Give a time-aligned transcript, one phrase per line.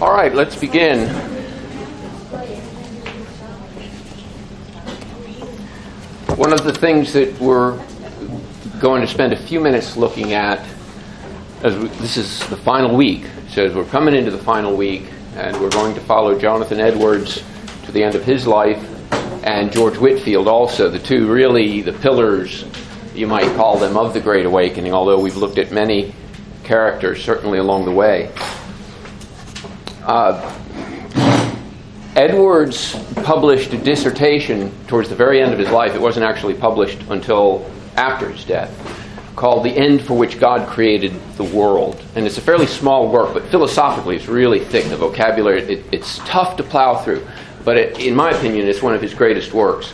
[0.00, 1.08] All right, let's begin.
[6.36, 7.84] One of the things that we're
[8.78, 10.64] going to spend a few minutes looking at,
[11.64, 15.02] as we, this is the final week, so as we're coming into the final week,
[15.34, 17.42] and we're going to follow Jonathan Edwards
[17.86, 18.78] to the end of his life,
[19.44, 22.64] and George Whitefield also, the two really the pillars,
[23.16, 26.14] you might call them, of the Great Awakening, although we've looked at many
[26.62, 28.30] characters certainly along the way.
[30.08, 30.58] Uh,
[32.16, 35.94] Edwards published a dissertation towards the very end of his life.
[35.94, 38.72] It wasn't actually published until after his death,
[39.36, 42.02] called The End for Which God Created the World.
[42.14, 44.86] And it's a fairly small work, but philosophically it's really thick.
[44.86, 47.26] The vocabulary, it, it's tough to plow through.
[47.62, 49.92] But it, in my opinion, it's one of his greatest works.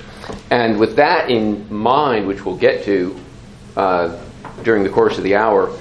[0.53, 3.19] And with that in mind, which we'll get to
[3.77, 4.17] uh,
[4.63, 5.77] during the course of the hour,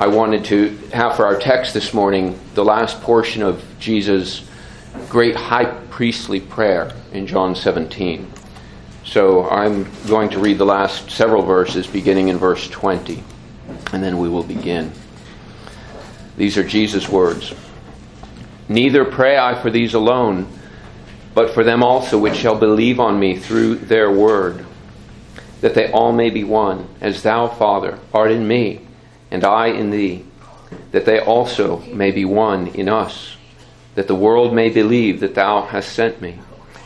[0.00, 4.44] I wanted to have for our text this morning the last portion of Jesus'
[5.08, 8.28] great high priestly prayer in John 17.
[9.04, 13.22] So I'm going to read the last several verses beginning in verse 20,
[13.92, 14.90] and then we will begin.
[16.36, 17.54] These are Jesus' words
[18.68, 20.48] Neither pray I for these alone,
[21.34, 24.66] but for them also which shall believe on me through their word,
[25.60, 28.83] that they all may be one, as thou, Father, art in me
[29.34, 30.24] and I in thee,
[30.92, 33.36] that they also may be one in us,
[33.96, 36.38] that the world may believe that thou hast sent me,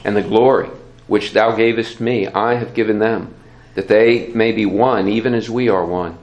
[0.02, 0.70] and the glory
[1.06, 3.34] which thou gavest me I have given them,
[3.74, 6.16] that they may be one even as we are one,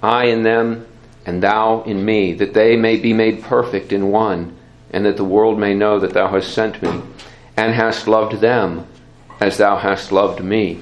[0.00, 0.86] I in them
[1.26, 4.56] and thou in me, that they may be made perfect in one,
[4.92, 7.02] and that the world may know that thou hast sent me,
[7.56, 8.86] and hast loved them
[9.40, 10.80] as thou hast loved me.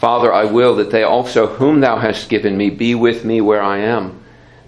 [0.00, 3.60] Father, I will that they also, whom thou hast given me, be with me where
[3.60, 4.18] I am,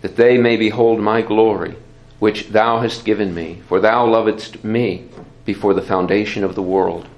[0.02, 1.74] that they may behold my glory,
[2.18, 5.08] which thou hast given me, for thou lovedst me
[5.46, 7.08] before the foundation of the world.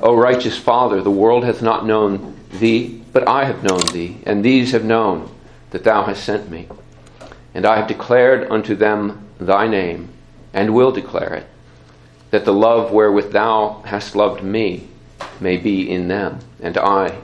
[0.00, 4.42] O righteous Father, the world hath not known thee, but I have known thee, and
[4.42, 5.28] these have known
[5.68, 6.66] that thou hast sent me.
[7.52, 10.08] And I have declared unto them thy name,
[10.54, 11.46] and will declare it,
[12.30, 14.88] that the love wherewith thou hast loved me
[15.40, 17.18] may be in them, and I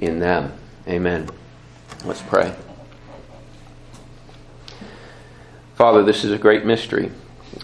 [0.00, 0.52] in them.
[0.86, 1.28] Amen.
[2.04, 2.54] Let's pray.
[5.74, 7.10] Father, this is a great mystery,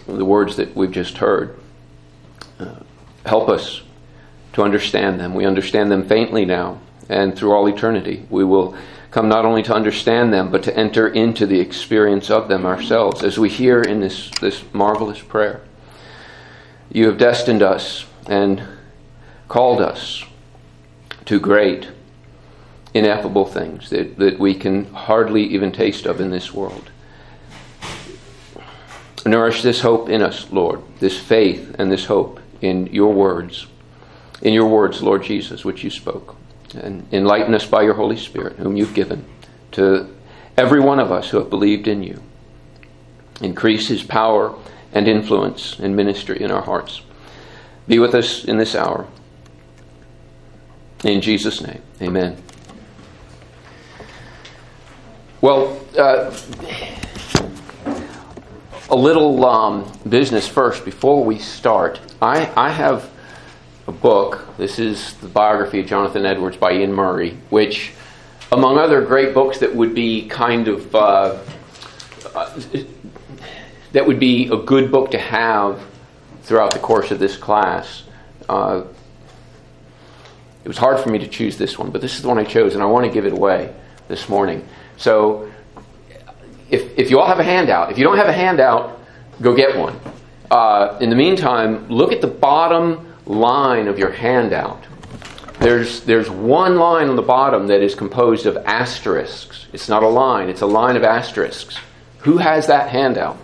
[0.07, 1.59] the words that we've just heard.
[2.59, 2.75] Uh,
[3.25, 3.81] help us
[4.53, 5.33] to understand them.
[5.33, 6.79] We understand them faintly now,
[7.09, 8.75] and through all eternity, we will
[9.11, 13.23] come not only to understand them, but to enter into the experience of them ourselves,
[13.23, 15.61] as we hear in this, this marvelous prayer.
[16.91, 18.63] You have destined us and
[19.47, 20.23] called us
[21.25, 21.89] to great
[22.95, 26.89] ineffable things that, that we can hardly even taste of in this world.
[29.25, 33.67] Nourish this hope in us, Lord, this faith and this hope in your words,
[34.41, 36.37] in your words, Lord Jesus, which you spoke.
[36.73, 39.25] And enlighten us by your Holy Spirit, whom you've given
[39.73, 40.13] to
[40.57, 42.21] every one of us who have believed in you.
[43.41, 44.55] Increase his power
[44.93, 47.01] and influence and ministry in our hearts.
[47.87, 49.07] Be with us in this hour.
[51.03, 52.41] In Jesus' name, amen.
[55.45, 56.35] Well, uh,
[58.89, 61.99] a little um, business first before we start.
[62.19, 63.07] I, I have
[63.85, 64.43] a book.
[64.57, 67.93] This is the biography of Jonathan Edwards by Iain Murray, which,
[68.51, 71.37] among other great books that would be kind of uh,
[73.91, 75.79] that would be a good book to have
[76.41, 78.01] throughout the course of this class.
[78.49, 78.81] Uh,
[80.63, 82.45] it was hard for me to choose this one, but this is the one I
[82.45, 83.71] chose, and I want to give it away
[84.07, 84.67] this morning.
[84.97, 85.51] So
[86.69, 88.99] if, if you all have a handout, if you don't have a handout,
[89.41, 89.99] go get one.
[90.49, 94.83] Uh, in the meantime, look at the bottom line of your handout.
[95.59, 99.67] There's, there's one line on the bottom that is composed of asterisks.
[99.73, 101.77] It's not a line, it's a line of asterisks.
[102.19, 103.37] Who has that handout?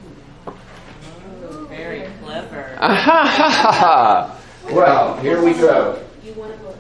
[1.69, 2.77] Very clever.
[4.71, 6.04] well, here we go.
[6.24, 6.77] You want a book?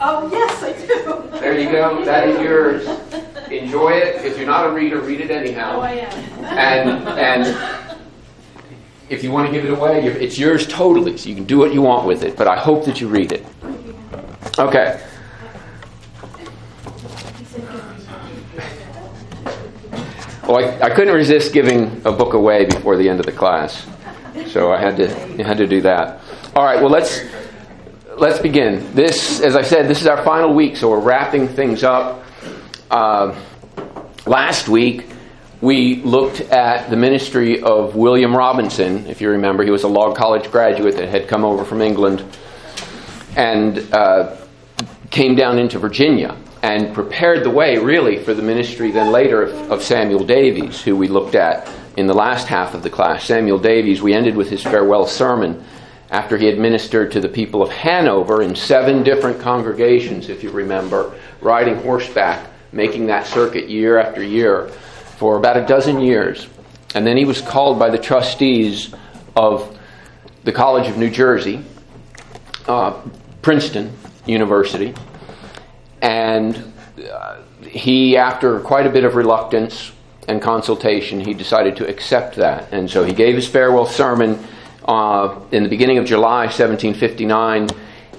[0.00, 1.38] Oh, yes, I do.
[1.38, 2.04] There you go.
[2.04, 2.88] That is yours.
[3.52, 4.24] Enjoy it.
[4.24, 5.76] If you're not a reader, read it anyhow.
[5.76, 6.44] Oh, I am.
[6.44, 7.98] And and
[9.10, 11.18] if you want to give it away, it's yours totally.
[11.18, 12.36] So you can do what you want with it.
[12.36, 13.44] But I hope that you read it.
[14.58, 15.00] Okay.
[20.44, 23.86] Well, I, I couldn't resist giving a book away before the end of the class,
[24.46, 25.08] so I had to
[25.40, 26.20] I had to do that.
[26.56, 26.80] All right.
[26.80, 27.22] Well, let's
[28.16, 28.94] let's begin.
[28.94, 32.21] This, as I said, this is our final week, so we're wrapping things up.
[32.92, 33.34] Uh,
[34.26, 35.06] last week,
[35.62, 39.06] we looked at the ministry of William Robinson.
[39.06, 42.22] If you remember, he was a Log College graduate that had come over from England
[43.34, 44.36] and uh,
[45.10, 49.72] came down into Virginia and prepared the way, really, for the ministry then later of,
[49.72, 51.66] of Samuel Davies, who we looked at
[51.96, 53.24] in the last half of the class.
[53.24, 55.64] Samuel Davies, we ended with his farewell sermon
[56.10, 60.50] after he had ministered to the people of Hanover in seven different congregations, if you
[60.50, 64.68] remember, riding horseback, making that circuit year after year
[65.18, 66.48] for about a dozen years.
[66.94, 68.94] And then he was called by the trustees
[69.36, 69.78] of
[70.44, 71.64] the College of New Jersey,
[72.66, 73.00] uh,
[73.40, 73.92] Princeton
[74.26, 74.94] University,
[76.00, 76.72] and
[77.10, 79.92] uh, he, after quite a bit of reluctance
[80.28, 82.72] and consultation, he decided to accept that.
[82.72, 84.38] And so he gave his farewell sermon
[84.84, 87.68] uh, in the beginning of July 1759,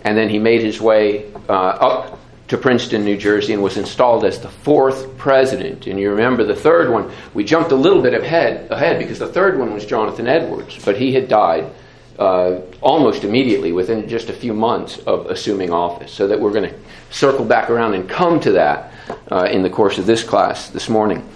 [0.04, 4.26] and then he made his way uh, up to Princeton, New Jersey, and was installed
[4.26, 5.88] as the fourth president.
[5.88, 9.28] And you remember the third one, we jumped a little bit ahead, ahead because the
[9.28, 11.72] third one was Jonathan Edwards, but he had died
[12.20, 16.12] uh, almost immediately within just a few months of assuming office.
[16.12, 16.76] So that we're going to
[17.10, 18.92] circle back around and come to that
[19.32, 21.28] uh, in the course of this class this morning.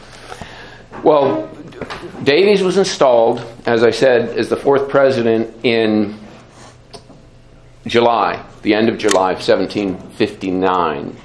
[1.03, 1.49] Well,
[2.23, 6.17] Davies was installed, as I said, as the fourth president in
[7.85, 11.15] July, the end of July of 1759.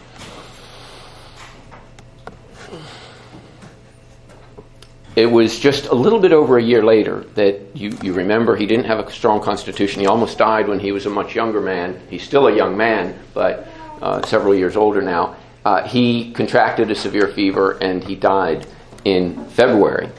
[5.16, 8.64] It was just a little bit over a year later that you, you remember he
[8.64, 10.00] didn't have a strong constitution.
[10.02, 12.00] He almost died when he was a much younger man.
[12.08, 13.66] He's still a young man, but
[14.00, 15.34] uh, several years older now.
[15.64, 18.68] Uh, he contracted a severe fever and he died
[19.04, 20.10] in February,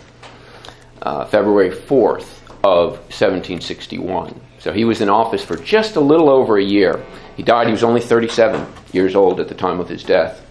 [1.01, 4.41] uh, February 4th of 1761.
[4.63, 7.03] So he was in office for just a little over a year.
[7.35, 10.41] He died, he was only 37 years old at the time of his death.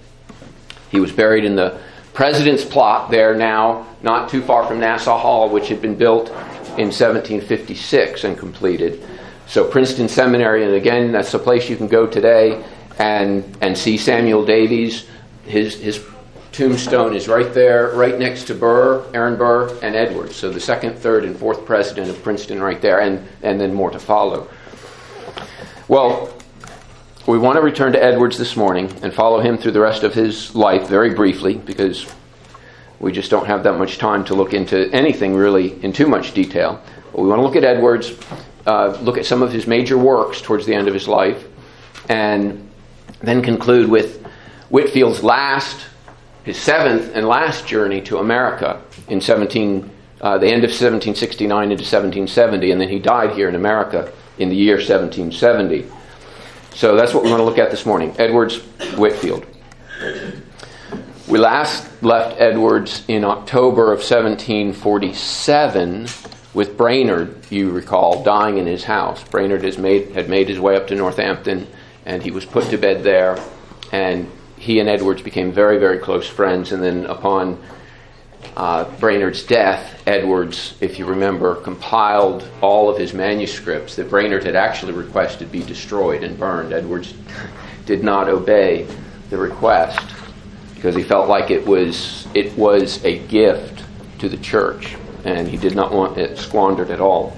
[0.90, 1.80] He was buried in the
[2.12, 6.28] president's plot there now, not too far from Nassau Hall, which had been built
[6.76, 9.02] in 1756 and completed.
[9.46, 12.62] So Princeton Seminary, and again, that's the place you can go today
[12.98, 15.08] and, and see Samuel Davies.
[15.46, 16.06] His, his
[16.52, 20.36] tombstone is right there, right next to Burr, Aaron Burr, and Edwards.
[20.36, 23.90] So the second, third, and fourth president of Princeton right there, and, and then more
[23.90, 24.48] to follow.
[25.88, 26.32] Well,
[27.26, 30.12] we want to return to Edwards this morning and follow him through the rest of
[30.12, 32.06] his life very briefly because
[33.00, 36.34] we just don't have that much time to look into anything really in too much
[36.34, 36.82] detail.
[37.12, 38.12] But we want to look at Edwards,
[38.66, 41.46] uh, look at some of his major works towards the end of his life,
[42.08, 42.68] and
[43.20, 44.24] then conclude with
[44.68, 45.86] Whitefield's last
[46.44, 49.90] his seventh and last journey to America in 17,
[50.20, 54.48] uh, the end of 1769 into 1770, and then he died here in America in
[54.48, 55.86] the year 1770.
[56.74, 58.58] So that's what we want to look at this morning Edwards
[58.96, 59.46] Whitefield.
[61.28, 66.08] We last left Edwards in October of 1747
[66.54, 69.24] with Brainerd, you recall, dying in his house.
[69.24, 71.66] Brainerd made, had made his way up to Northampton
[72.04, 73.38] and he was put to bed there.
[73.92, 74.30] And
[74.62, 76.70] he and Edwards became very, very close friends.
[76.70, 77.60] And then upon
[78.56, 84.54] uh, Brainerd's death, Edwards, if you remember, compiled all of his manuscripts that Brainerd had
[84.54, 86.72] actually requested be destroyed and burned.
[86.72, 87.12] Edwards
[87.86, 88.86] did not obey
[89.30, 89.98] the request
[90.76, 93.82] because he felt like it was it was a gift
[94.20, 97.36] to the church, and he did not want it squandered at all.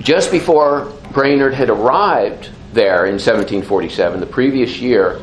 [0.00, 5.20] Just before Brainerd had arrived there in 1747, the previous year,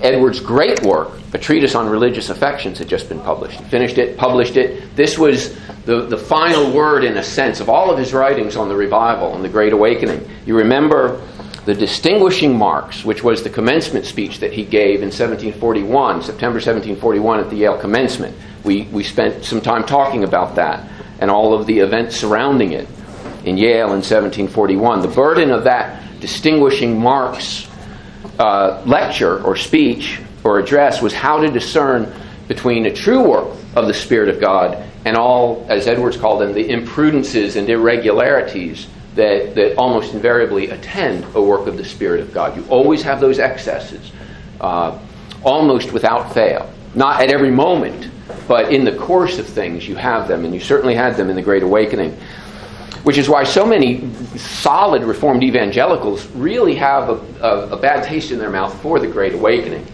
[0.00, 3.60] Edward's great work, a treatise on religious affections, had just been published.
[3.60, 4.94] He finished it, published it.
[4.96, 8.68] This was the, the final word, in a sense, of all of his writings on
[8.68, 10.28] the revival and the Great Awakening.
[10.44, 11.20] You remember
[11.64, 17.40] the distinguishing marks, which was the commencement speech that he gave in 1741, September 1741,
[17.40, 18.36] at the Yale commencement.
[18.64, 22.86] We, we spent some time talking about that and all of the events surrounding it
[23.44, 25.00] in Yale in 1741.
[25.00, 27.68] The burden of that distinguishing marks
[28.38, 32.12] uh, lecture or speech or address was how to discern
[32.48, 36.52] between a true work of the Spirit of God and all, as Edwards called them,
[36.52, 42.32] the imprudences and irregularities that, that almost invariably attend a work of the Spirit of
[42.34, 42.56] God.
[42.56, 44.12] You always have those excesses,
[44.60, 44.98] uh,
[45.44, 46.70] almost without fail.
[46.94, 48.10] Not at every moment,
[48.48, 51.36] but in the course of things, you have them, and you certainly had them in
[51.36, 52.18] the Great Awakening
[53.06, 58.32] which is why so many solid Reformed evangelicals really have a, a, a bad taste
[58.32, 59.86] in their mouth for the Great Awakening.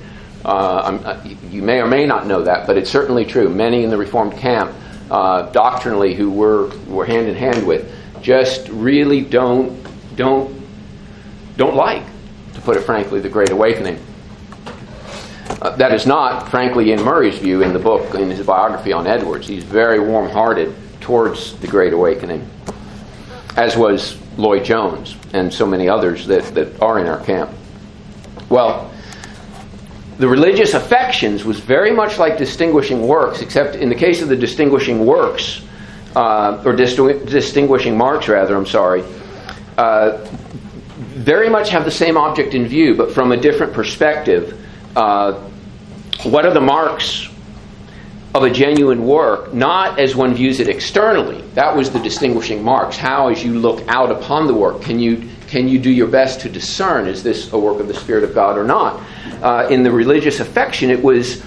[0.47, 3.51] Uh, uh, you may or may not know that, but it's certainly true.
[3.51, 4.75] Many in the Reformed camp,
[5.11, 10.63] uh, doctrinally, who we're, we're hand in hand with, just really don't don't
[11.59, 12.05] don't like,
[12.55, 14.03] to put it frankly, the Great Awakening.
[15.61, 19.07] Uh, that is not, frankly, in Murray's view in the book, in his biography on
[19.07, 19.47] Edwards.
[19.47, 22.49] He's very warm hearted towards the Great Awakening,
[23.57, 27.51] as was Lloyd Jones and so many others that, that are in our camp.
[28.49, 28.91] Well,
[30.19, 34.37] the religious affections was very much like distinguishing works, except in the case of the
[34.37, 35.63] distinguishing works,
[36.15, 39.03] uh, or distinguishing marks, rather, I'm sorry,
[39.79, 40.25] uh,
[40.99, 44.59] very much have the same object in view, but from a different perspective.
[44.95, 45.49] Uh,
[46.25, 47.29] what are the marks
[48.35, 51.43] of a genuine work, not as one views it externally.
[51.55, 52.97] That was the distinguishing marks.
[52.97, 56.41] How, as you look out upon the work, can you can you do your best
[56.41, 59.03] to discern is this a work of the Spirit of God or not?
[59.43, 61.43] Uh, in the religious affection, it was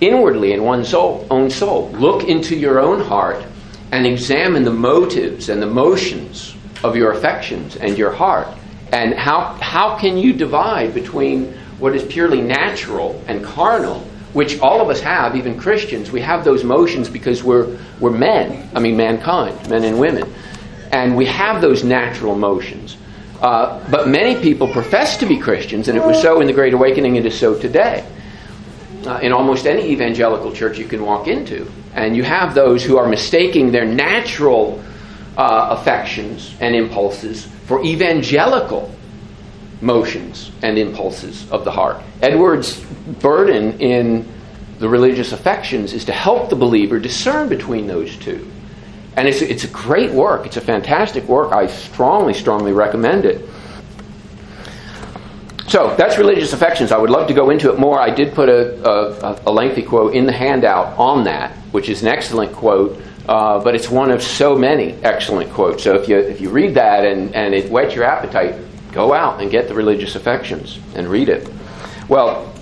[0.00, 1.90] inwardly in one's soul, own soul.
[1.92, 3.44] Look into your own heart
[3.92, 8.48] and examine the motives and the motions of your affections and your heart.
[8.90, 14.80] And how, how can you divide between what is purely natural and carnal, which all
[14.80, 16.12] of us have, even Christians?
[16.12, 20.30] We have those motions because we're, we're men, I mean, mankind, men and women.
[20.92, 22.98] And we have those natural motions.
[23.40, 26.74] Uh, but many people profess to be Christians, and it was so in the Great
[26.74, 28.06] Awakening, it is so today.
[29.06, 31.70] Uh, in almost any evangelical church you can walk into.
[31.94, 34.82] And you have those who are mistaking their natural
[35.36, 38.93] uh, affections and impulses for evangelical
[39.84, 42.00] motions and impulses of the heart.
[42.22, 42.80] Edwards'
[43.20, 44.26] burden in
[44.78, 48.50] the religious affections is to help the believer discern between those two.
[49.16, 50.46] And it's, it's a great work.
[50.46, 51.52] It's a fantastic work.
[51.52, 53.48] I strongly, strongly recommend it.
[55.68, 56.90] So that's religious affections.
[56.90, 58.00] I would love to go into it more.
[58.00, 62.02] I did put a, a, a lengthy quote in the handout on that, which is
[62.02, 65.82] an excellent quote, uh, but it's one of so many excellent quotes.
[65.82, 68.56] So if you, if you read that and, and it whets your appetite,
[68.94, 71.50] go out and get the religious affections and read it.
[72.08, 72.52] Well,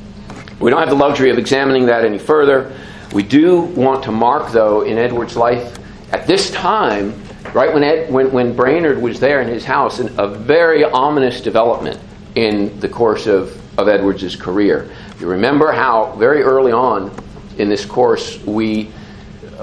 [0.58, 2.74] we don't have the luxury of examining that any further.
[3.12, 5.78] We do want to mark, though, in Edward's life
[6.12, 7.22] at this time,
[7.52, 12.00] right when, Ed, when, when Brainerd was there in his house, a very ominous development
[12.34, 14.90] in the course of, of Edwards' career.
[15.20, 17.14] You remember how very early on
[17.58, 18.84] in this course, we,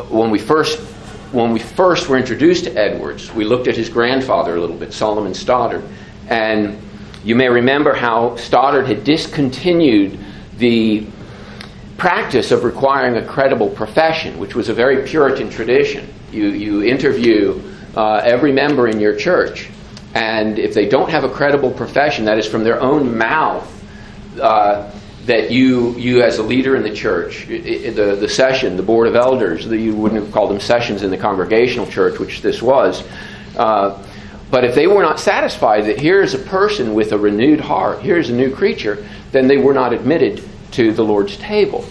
[0.09, 0.79] when we first
[1.31, 4.91] when we first were introduced to Edwards, we looked at his grandfather a little bit,
[4.91, 5.83] Solomon Stoddard,
[6.29, 6.79] and
[7.23, 10.17] you may remember how Stoddard had discontinued
[10.57, 11.05] the
[11.97, 16.07] practice of requiring a credible profession, which was a very Puritan tradition.
[16.31, 17.61] You, you interview
[17.95, 19.69] uh, every member in your church,
[20.13, 23.67] and if they don't have a credible profession, that is from their own mouth,
[24.39, 24.91] uh,
[25.25, 29.15] that you, you as a leader in the church, the, the session, the board of
[29.15, 33.03] elders, the, you wouldn't have called them sessions in the congregational church, which this was.
[33.57, 34.01] Uh,
[34.51, 38.01] but if they were not satisfied that here is a person with a renewed heart,
[38.01, 41.85] here is a new creature, then they were not admitted to the Lord's table.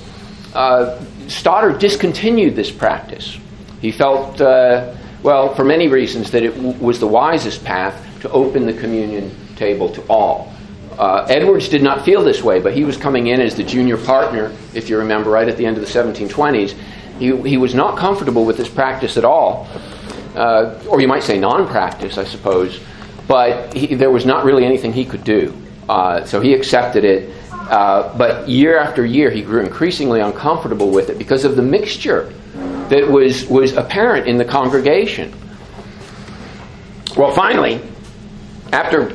[0.54, 3.38] Uh, Stoddard discontinued this practice.
[3.80, 8.30] He felt, uh, well, for many reasons, that it w- was the wisest path to
[8.30, 10.52] open the communion table to all.
[10.98, 13.96] Uh, Edwards did not feel this way, but he was coming in as the junior
[13.96, 16.74] partner, if you remember, right at the end of the 1720s.
[17.20, 19.68] He, he was not comfortable with this practice at all,
[20.35, 22.80] uh, or you might say non practice, I suppose,
[23.26, 25.54] but he, there was not really anything he could do.
[25.88, 27.35] Uh, so he accepted it.
[27.52, 32.32] Uh, but year after year, he grew increasingly uncomfortable with it because of the mixture
[32.88, 35.35] that was, was apparent in the congregation.
[37.16, 37.82] Well, finally,
[38.73, 39.11] after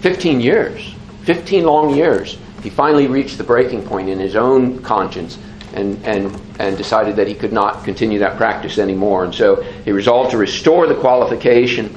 [0.00, 0.94] 15 years,
[1.24, 5.38] 15 long years, he finally reached the breaking point in his own conscience
[5.74, 9.24] and, and, and decided that he could not continue that practice anymore.
[9.24, 11.96] And so he resolved to restore the qualification.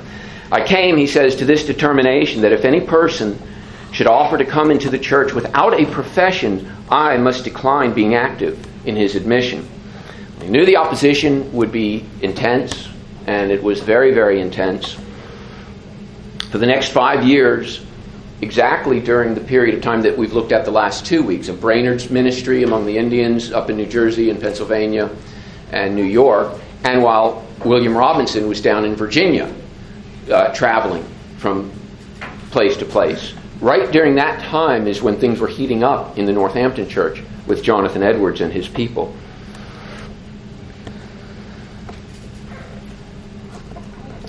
[0.51, 3.39] I came, he says, to this determination that if any person
[3.91, 8.65] should offer to come into the church without a profession, I must decline being active
[8.85, 9.67] in his admission.
[10.41, 12.89] He knew the opposition would be intense,
[13.27, 14.97] and it was very, very intense.
[16.49, 17.85] For the next five years,
[18.41, 21.59] exactly during the period of time that we've looked at the last two weeks of
[21.59, 25.09] Brainerd's ministry among the Indians up in New Jersey and Pennsylvania
[25.71, 29.53] and New York, and while William Robinson was down in Virginia
[30.29, 31.05] uh, traveling
[31.37, 31.71] from
[32.49, 33.33] place to place.
[33.59, 37.63] Right during that time is when things were heating up in the Northampton church with
[37.63, 39.15] Jonathan Edwards and his people.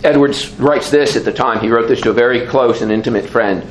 [0.04, 1.60] Edwards writes this at the time.
[1.60, 3.66] He wrote this to a very close and intimate friend.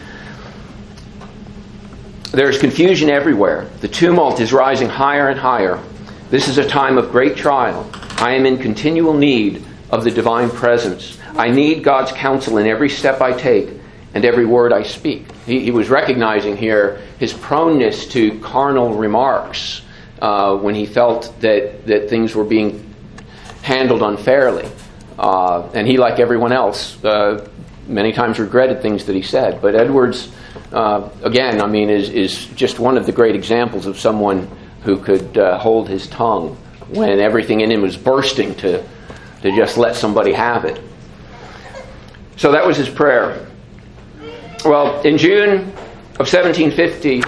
[2.32, 3.68] There is confusion everywhere.
[3.82, 5.84] The tumult is rising higher and higher.
[6.30, 7.90] This is a time of great trial.
[8.20, 11.20] I am in continual need of the divine presence.
[11.36, 13.72] I need God's counsel in every step I take,
[14.14, 15.30] and every word I speak.
[15.46, 19.82] He, he was recognizing here his proneness to carnal remarks
[20.22, 22.94] uh, when he felt that, that things were being
[23.62, 24.70] handled unfairly.
[25.20, 27.46] Uh, and he, like everyone else, uh,
[27.88, 29.62] many times regretted things that he said.
[29.62, 30.32] But Edwards,
[30.72, 34.50] uh, again, I mean, is, is just one of the great examples of someone
[34.84, 36.56] who could uh, hold his tongue
[36.90, 38.84] when everything in him was bursting to,
[39.42, 40.82] to just let somebody have it.
[42.38, 43.48] So that was his prayer.
[44.66, 45.60] Well, in June
[46.20, 47.24] of 1750,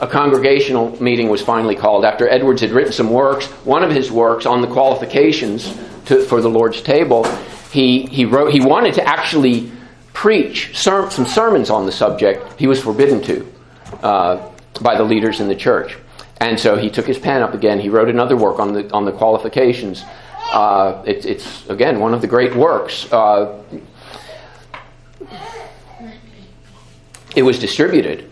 [0.00, 3.46] a congregational meeting was finally called after Edwards had written some works.
[3.64, 5.64] One of his works on the qualifications
[6.06, 7.24] to, for the Lord's table,
[7.70, 8.52] he, he wrote.
[8.52, 9.70] He wanted to actually
[10.14, 12.58] preach ser- some sermons on the subject.
[12.58, 13.52] He was forbidden to
[14.02, 15.98] uh, by the leaders in the church,
[16.40, 17.78] and so he took his pen up again.
[17.78, 20.02] He wrote another work on the on the qualifications.
[20.52, 23.12] Uh, it, it's again one of the great works.
[23.12, 23.62] Uh,
[27.36, 28.30] it was distributed,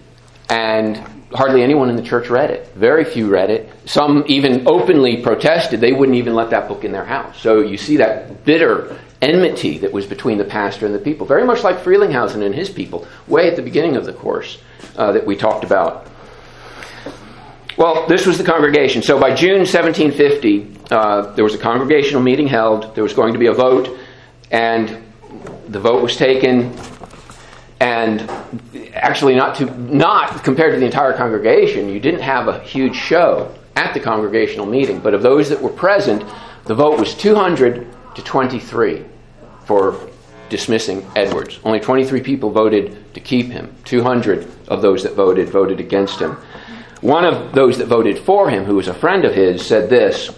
[0.48, 0.96] and
[1.34, 2.72] hardly anyone in the church read it.
[2.74, 3.68] Very few read it.
[3.86, 5.80] Some even openly protested.
[5.80, 7.40] They wouldn't even let that book in their house.
[7.40, 11.26] So you see that bitter enmity that was between the pastor and the people.
[11.26, 14.58] Very much like Frelinghuysen and his people, way at the beginning of the course
[14.96, 16.08] uh, that we talked about.
[17.78, 19.00] Well, this was the congregation.
[19.00, 22.94] So by June 1750, uh, there was a congregational meeting held.
[22.94, 23.96] There was going to be a vote,
[24.50, 25.02] and
[25.68, 26.76] the vote was taken
[27.80, 28.30] and
[28.94, 33.52] actually not to not compared to the entire congregation you didn't have a huge show
[33.74, 36.22] at the congregational meeting but of those that were present
[36.66, 39.04] the vote was 200 to 23
[39.64, 40.08] for
[40.48, 41.58] dismissing edwards.
[41.64, 43.74] Only 23 people voted to keep him.
[43.84, 46.36] 200 of those that voted voted against him.
[47.00, 50.30] One of those that voted for him who was a friend of his said this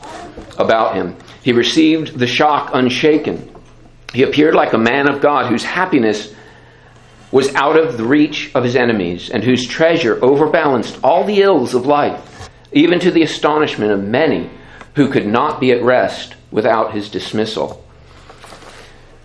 [0.57, 1.16] about him.
[1.43, 3.50] He received the shock unshaken.
[4.14, 6.33] He appeared like a man of god whose happiness
[7.33, 11.75] was out of the reach of his enemies, and whose treasure overbalanced all the ills
[11.75, 14.49] of life, even to the astonishment of many
[14.95, 17.84] who could not be at rest without his dismissal.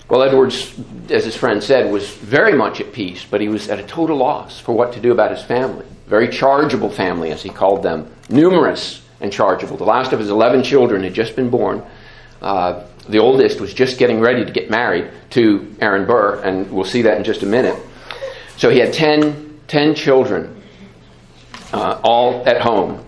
[0.10, 0.74] Well, Edwards,
[1.12, 4.18] as his friend said, was very much at peace, but he was at a total
[4.18, 5.86] loss for what to do about his family.
[6.08, 9.78] Very chargeable family, as he called them, numerous and chargeable.
[9.78, 11.84] The last of his 11 children had just been born.
[12.42, 16.86] Uh, the oldest was just getting ready to get married to Aaron Burr, and we'll
[16.86, 17.80] see that in just a minute.
[18.58, 20.60] So he had 10, 10 children,
[21.72, 23.06] uh, all at home.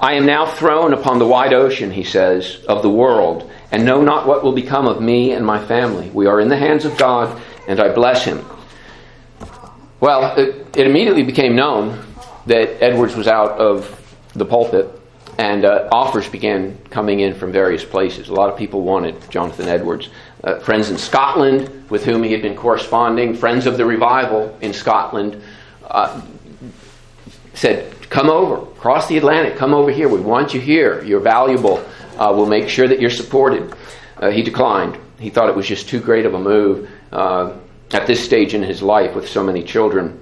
[0.00, 4.00] I am now thrown upon the wide ocean, he says, of the world, and know
[4.00, 6.08] not what will become of me and my family.
[6.10, 8.46] We are in the hands of God, and I bless him.
[9.98, 12.00] Well, it, it immediately became known
[12.46, 14.00] that Edwards was out of
[14.34, 14.88] the pulpit,
[15.38, 18.28] and uh, offers began coming in from various places.
[18.28, 20.08] A lot of people wanted Jonathan Edwards
[20.44, 24.72] uh, friends in Scotland with whom he had been corresponding, friends of the revival in
[24.72, 25.42] Scotland,
[25.88, 26.22] uh,
[27.54, 30.08] said, Come over, cross the Atlantic, come over here.
[30.08, 31.02] We want you here.
[31.02, 31.84] You're valuable.
[32.16, 33.74] Uh, we'll make sure that you're supported.
[34.16, 34.98] Uh, he declined.
[35.18, 37.56] He thought it was just too great of a move uh,
[37.92, 40.20] at this stage in his life with so many children.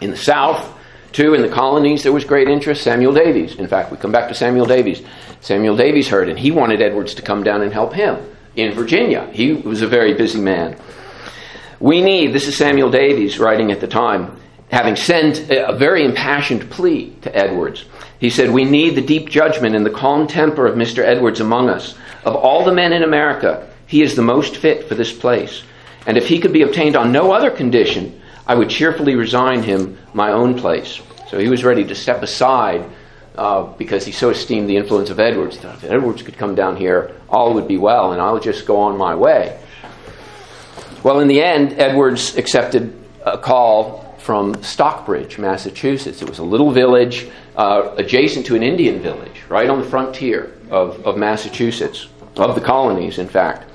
[0.00, 0.74] In the South,
[1.12, 2.82] too, in the colonies, there was great interest.
[2.82, 5.02] Samuel Davies, in fact, we come back to Samuel Davies.
[5.40, 8.18] Samuel Davies heard, and he wanted Edwards to come down and help him
[8.56, 9.28] in Virginia.
[9.32, 10.76] He was a very busy man.
[11.80, 14.38] We need, this is Samuel Davies writing at the time,
[14.70, 17.84] having sent a very impassioned plea to Edwards.
[18.18, 21.04] He said, We need the deep judgment and the calm temper of Mr.
[21.04, 21.94] Edwards among us.
[22.24, 25.62] Of all the men in America, he is the most fit for this place.
[26.06, 29.98] And if he could be obtained on no other condition, I would cheerfully resign him
[30.14, 31.00] my own place.
[31.28, 32.84] So he was ready to step aside
[33.36, 35.56] uh, because he so esteemed the influence of Edwards.
[35.56, 38.66] He thought if Edwards could come down here, all would be well, and I'll just
[38.66, 39.60] go on my way.
[41.04, 46.20] Well, in the end, Edwards accepted a call from Stockbridge, Massachusetts.
[46.20, 50.52] It was a little village uh, adjacent to an Indian village, right on the frontier
[50.68, 53.70] of, of Massachusetts, of the colonies, in fact.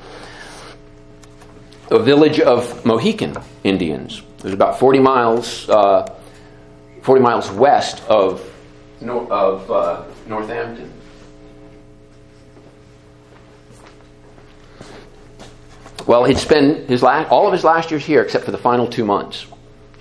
[1.89, 4.21] A village of Mohican Indians.
[4.37, 6.13] It was about 40 miles, uh,
[7.01, 8.47] 40 miles west of
[9.01, 10.93] of uh, Northampton.
[16.05, 19.03] Well, he'd spend his all of his last years here, except for the final two
[19.03, 19.47] months,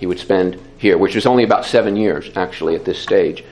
[0.03, 3.45] he would spend here, which was only about seven years, actually, at this stage.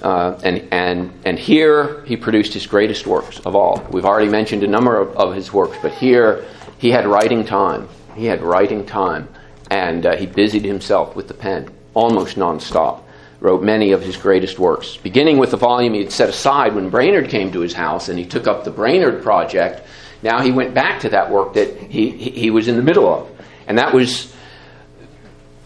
[0.00, 3.86] Uh, and, and, and here he produced his greatest works of all.
[3.90, 6.42] We've already mentioned a number of, of his works, but here
[6.78, 7.86] he had writing time.
[8.16, 9.28] He had writing time,
[9.70, 13.02] and uh, he busied himself with the pen almost nonstop
[13.40, 16.88] wrote many of his greatest works, beginning with the volume he had set aside when
[16.88, 19.86] Brainerd came to his house and he took up the Brainerd Project.
[20.22, 23.30] Now he went back to that work that he, he was in the middle of.
[23.66, 24.33] And that was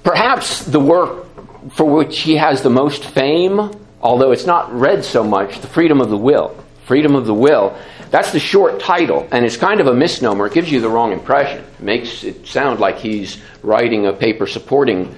[0.08, 1.26] perhaps the work
[1.72, 6.00] for which he has the most fame, although it's not read so much, The Freedom
[6.00, 6.56] of the Will.
[6.86, 7.78] Freedom of the Will.
[8.08, 10.46] That's the short title, and it's kind of a misnomer.
[10.46, 11.58] It gives you the wrong impression.
[11.58, 15.14] It makes it sound like he's writing a paper supporting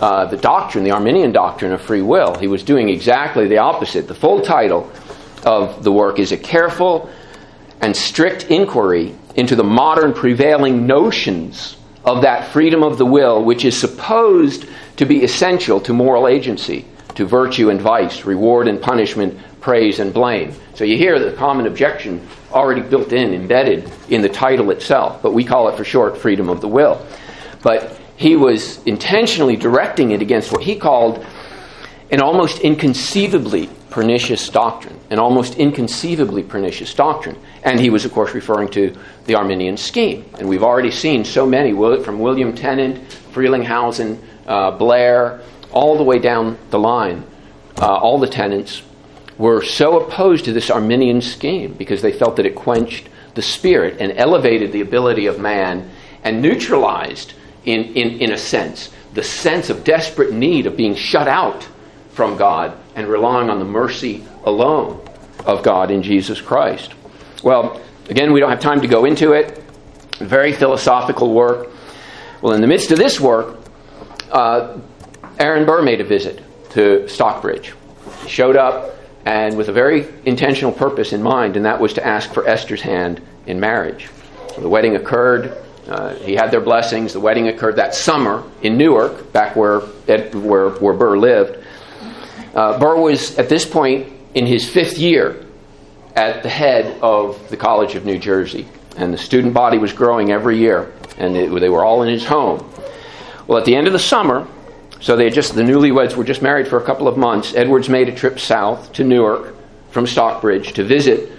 [0.00, 2.34] uh, the doctrine, the Arminian doctrine of free will.
[2.34, 4.08] He was doing exactly the opposite.
[4.08, 4.90] The full title
[5.44, 7.10] of the work is A Careful
[7.82, 13.64] and Strict Inquiry into the Modern Prevailing Notions of that freedom of the will which
[13.64, 19.38] is supposed to be essential to moral agency, to virtue and vice, reward and punishment,
[19.60, 20.52] praise and blame.
[20.74, 25.32] So you hear the common objection already built in, embedded in the title itself, but
[25.32, 27.04] we call it for short freedom of the will.
[27.62, 31.24] But he was intentionally directing it against what he called
[32.10, 37.36] an almost inconceivably pernicious doctrine, an almost inconceivably pernicious doctrine.
[37.64, 40.26] And he was, of course, referring to the Arminian scheme.
[40.38, 41.72] And we've already seen so many,
[42.02, 42.98] from William Tennent,
[43.32, 45.40] Frelinghuysen, uh, Blair,
[45.72, 47.24] all the way down the line,
[47.78, 48.82] uh, all the Tennents
[49.38, 53.96] were so opposed to this Arminian scheme because they felt that it quenched the spirit
[53.98, 55.90] and elevated the ability of man
[56.22, 61.26] and neutralized, in, in, in a sense, the sense of desperate need of being shut
[61.26, 61.66] out
[62.10, 65.04] from God and relying on the mercy alone
[65.44, 66.92] of God in Jesus Christ.
[67.44, 67.78] Well,
[68.08, 69.62] again, we don't have time to go into it.
[70.18, 71.68] Very philosophical work.
[72.40, 73.58] Well, in the midst of this work,
[74.32, 74.78] uh,
[75.38, 77.74] Aaron Burr made a visit to Stockbridge.
[78.22, 82.06] He showed up and with a very intentional purpose in mind, and that was to
[82.06, 84.08] ask for Esther's hand in marriage.
[84.58, 85.54] The wedding occurred.
[85.86, 87.12] Uh, he had their blessings.
[87.12, 91.62] The wedding occurred that summer in Newark, back where, where, where Burr lived.
[92.54, 95.43] Uh, Burr was, at this point, in his fifth year
[96.14, 98.66] at the head of the College of New Jersey.
[98.96, 102.24] And the student body was growing every year, and they, they were all in his
[102.24, 102.70] home.
[103.46, 104.46] Well, at the end of the summer,
[105.00, 107.54] so they just the newlyweds were just married for a couple of months.
[107.54, 109.54] Edwards made a trip south to Newark
[109.90, 111.30] from Stockbridge to visit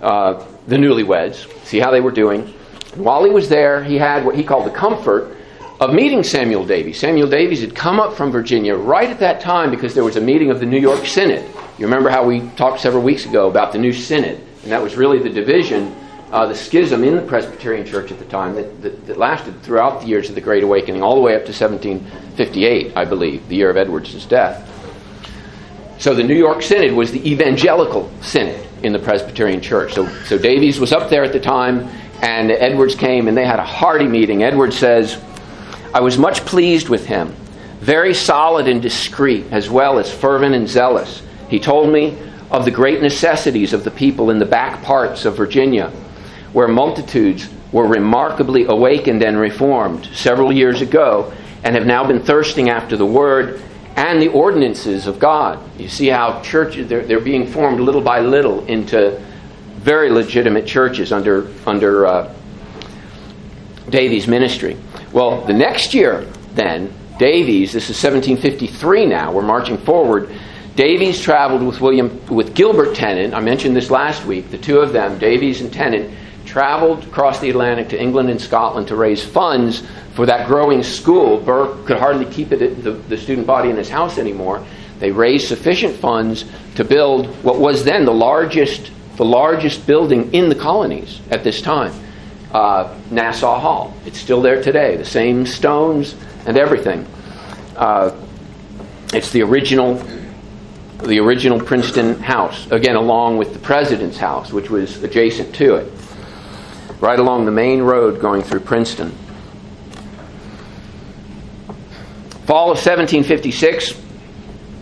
[0.00, 2.54] uh, the newlyweds, see how they were doing.
[2.92, 5.36] And while he was there, he had what he called the comfort
[5.80, 6.98] of meeting Samuel Davies.
[7.00, 10.20] Samuel Davies had come up from Virginia right at that time because there was a
[10.20, 11.44] meeting of the New York Synod.
[11.78, 14.96] You remember how we talked several weeks ago about the new Synod, and that was
[14.96, 15.94] really the division
[16.30, 20.02] uh, the schism in the Presbyterian Church at the time that, that, that, lasted throughout
[20.02, 23.56] the years of the Great Awakening, all the way up to 1758, I believe, the
[23.56, 24.66] year of Edwards' death.
[25.98, 29.94] So the New York Synod was the evangelical synod in the Presbyterian Church.
[29.94, 31.88] So, so Davies was up there at the time,
[32.20, 34.42] and Edwards came, and they had a hearty meeting.
[34.42, 35.20] Edwards says,
[35.94, 37.34] I was much pleased with him,
[37.80, 41.22] very solid and discreet, as well as fervent and zealous.
[41.48, 42.18] He told me
[42.50, 45.90] of the great necessities of the people in the back parts of Virginia
[46.52, 51.32] where multitudes were remarkably awakened and reformed several years ago
[51.62, 53.60] and have now been thirsting after the Word
[53.96, 55.58] and the ordinances of God.
[55.78, 59.20] You see how churches, they're, they're being formed little by little into
[59.78, 62.34] very legitimate churches under, under uh,
[63.90, 64.76] Davies' ministry.
[65.12, 70.30] Well, the next year, then, Davies, this is 1753 now, we're marching forward.
[70.78, 73.34] Davies traveled with William with Gilbert Tennent.
[73.34, 74.52] I mentioned this last week.
[74.52, 76.14] The two of them, Davies and Tennent,
[76.44, 79.82] traveled across the Atlantic to England and Scotland to raise funds
[80.14, 81.38] for that growing school.
[81.38, 84.64] Burr could hardly keep it, the, the student body in his house anymore.
[85.00, 86.44] They raised sufficient funds
[86.76, 91.60] to build what was then the largest, the largest building in the colonies at this
[91.60, 91.92] time,
[92.52, 93.94] uh, Nassau Hall.
[94.06, 96.14] It's still there today, the same stones
[96.46, 97.04] and everything.
[97.74, 98.14] Uh,
[99.12, 100.00] it's the original
[101.04, 105.92] the original Princeton house, again, along with the president's house, which was adjacent to it
[107.00, 109.10] right along the main road going through Princeton.
[112.46, 113.92] Fall of 1756,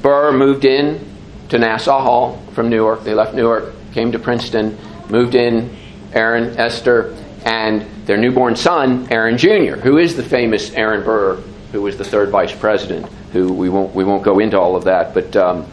[0.01, 1.05] Burr moved in
[1.49, 3.05] to Nassau Hall from Newark.
[3.05, 4.79] They left Newark, came to Princeton,
[5.11, 5.77] moved in
[6.13, 11.37] Aaron, Esther, and their newborn son, Aaron Jr., who is the famous Aaron Burr,
[11.73, 14.85] who was the third vice president, who we won't, we won't go into all of
[14.85, 15.13] that.
[15.13, 15.67] But um,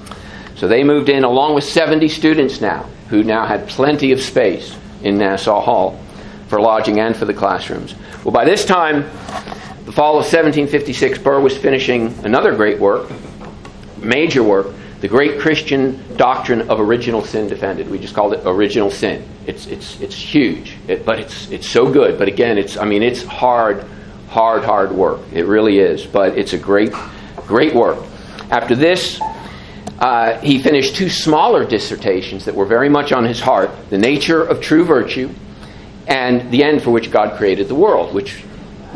[0.56, 4.76] so they moved in along with 70 students now, who now had plenty of space
[5.04, 6.00] in Nassau Hall
[6.48, 7.96] for lodging and for the classrooms.
[8.24, 9.04] Well, by this time,
[9.86, 13.12] the fall of 1756, Burr was finishing another great work,
[13.98, 14.68] major work,
[15.02, 17.90] the great Christian doctrine of original sin defended.
[17.90, 19.28] We just called it original sin.
[19.46, 22.18] It's, it's, it's huge, it, but it's, it's so good.
[22.18, 23.84] But again, it's, I mean, it's hard,
[24.30, 25.20] hard, hard work.
[25.34, 26.06] It really is.
[26.06, 26.94] But it's a great,
[27.46, 27.98] great work.
[28.50, 29.20] After this,
[30.04, 34.44] uh, he finished two smaller dissertations that were very much on his heart The Nature
[34.44, 35.30] of True Virtue
[36.08, 38.44] and the end for which God created the world, which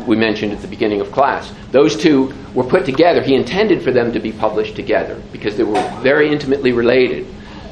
[0.06, 1.50] we mentioned at the beginning of class.
[1.70, 3.22] Those two were put together.
[3.22, 7.26] He intended for them to be published together because they were very intimately related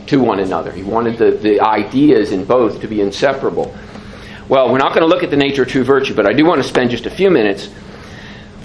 [0.06, 0.72] to one another.
[0.72, 3.76] He wanted the, the ideas in both to be inseparable.
[4.48, 6.46] Well, we're not going to look at the nature of true virtue, but I do
[6.46, 7.68] want to spend just a few minutes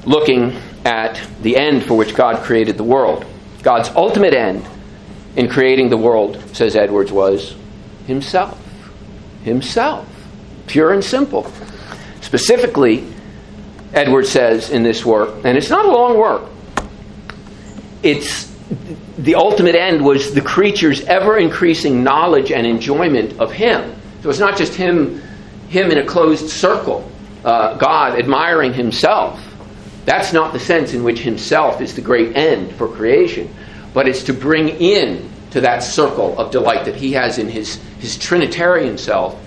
[0.06, 0.56] looking
[0.86, 3.26] at the end for which God created the world.
[3.62, 4.66] God's ultimate end
[5.36, 7.56] in creating the world, says Edwards, was
[8.08, 8.58] Himself.
[9.44, 10.08] Himself.
[10.68, 11.52] Pure and simple.
[12.22, 13.08] Specifically,
[13.94, 16.50] Edwards says in this work, and it's not a long work,
[18.04, 18.52] it's
[19.18, 23.96] the ultimate end was the creature's ever increasing knowledge and enjoyment of Him.
[24.24, 25.22] So it's not just Him,
[25.70, 27.10] him in a closed circle,
[27.44, 29.40] uh, God admiring Himself.
[30.06, 33.54] That's not the sense in which Himself is the great end for creation,
[33.94, 37.76] but it's to bring in to that circle of delight that He has in His,
[38.00, 39.40] his Trinitarian self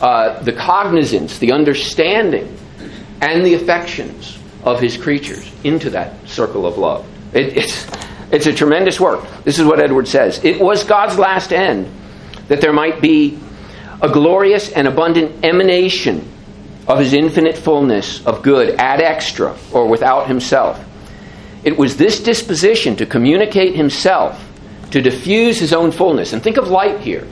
[0.00, 2.58] uh, the cognizance, the understanding,
[3.20, 7.06] and the affections of His creatures into that circle of love.
[7.32, 7.86] It, it's
[8.32, 9.24] it's a tremendous work.
[9.44, 10.42] This is what Edward says.
[10.42, 11.92] It was God's last end
[12.48, 13.38] that there might be
[14.00, 16.26] a glorious and abundant emanation
[16.86, 20.82] of his infinite fullness of good ad extra or without himself.
[21.64, 24.44] It was this disposition to communicate himself,
[24.90, 26.32] to diffuse his own fullness.
[26.32, 27.26] And think of light here.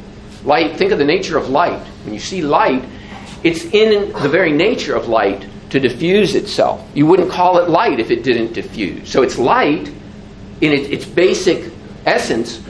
[0.44, 1.80] Light, think of the nature of light.
[2.04, 2.84] When you see light,
[3.42, 6.88] it's in the very nature of light to diffuse itself.
[6.94, 9.10] You wouldn't call it light if it didn't diffuse.
[9.10, 9.88] So it's light
[10.60, 11.72] in its, its basic
[12.06, 12.60] essence,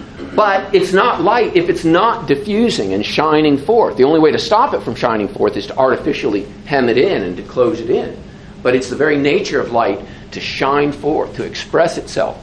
[0.40, 3.98] but it's not light if it's not diffusing and shining forth.
[3.98, 7.22] The only way to stop it from shining forth is to artificially hem it in
[7.24, 8.16] and to close it in.
[8.62, 10.00] But it's the very nature of light
[10.30, 12.42] to shine forth, to express itself.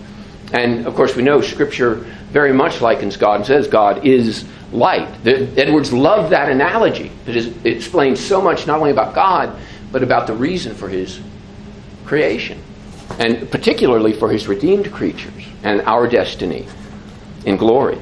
[0.53, 1.95] And of course, we know Scripture
[2.29, 5.07] very much likens God and says God is light.
[5.25, 7.12] Edwards loved that analogy.
[7.25, 9.60] It, is, it explains so much not only about God,
[9.91, 11.19] but about the reason for his
[12.05, 12.62] creation
[13.17, 16.67] and particularly for his redeemed creatures and our destiny
[17.47, 17.97] in glory.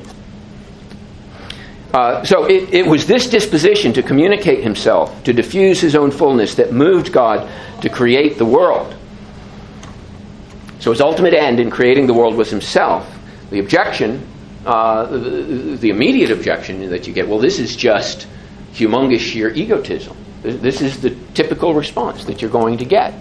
[1.94, 6.56] Uh, so it, it was this disposition to communicate himself, to diffuse his own fullness,
[6.56, 7.50] that moved God
[7.82, 8.94] to create the world.
[10.80, 13.08] So his ultimate end in creating the world was himself.
[13.50, 14.28] The objection,
[14.66, 18.28] uh, the, the immediate objection that you get, well, this is just
[18.74, 20.18] humongous sheer egotism.
[20.42, 23.14] This is the typical response that you're going to get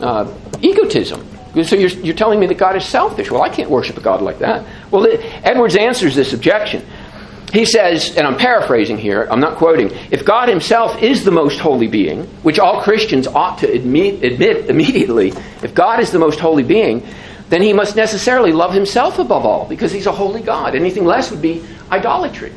[0.00, 0.32] uh,
[0.62, 1.26] egotism.
[1.64, 3.30] So you're, you're telling me that God is selfish.
[3.30, 4.64] Well, I can't worship a God like that.
[4.90, 5.06] Well,
[5.42, 6.86] Edwards answers this objection.
[7.52, 11.58] He says, and I'm paraphrasing here, I'm not quoting, if God himself is the most
[11.58, 15.32] holy being, which all Christians ought to admit, admit immediately,
[15.62, 17.04] if God is the most holy being,
[17.48, 20.76] then he must necessarily love himself above all, because he's a holy God.
[20.76, 22.52] Anything less would be idolatry.